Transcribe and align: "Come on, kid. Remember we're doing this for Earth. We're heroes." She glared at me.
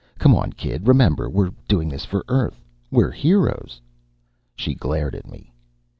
"Come 0.17 0.33
on, 0.33 0.53
kid. 0.53 0.87
Remember 0.87 1.29
we're 1.29 1.51
doing 1.67 1.87
this 1.87 2.05
for 2.05 2.25
Earth. 2.27 2.65
We're 2.89 3.11
heroes." 3.11 3.79
She 4.55 4.73
glared 4.73 5.13
at 5.13 5.29
me. 5.29 5.53